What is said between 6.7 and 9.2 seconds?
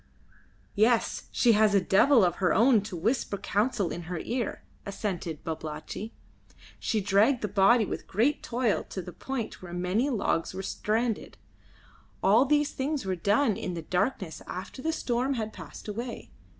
"She dragged the body with great toil to the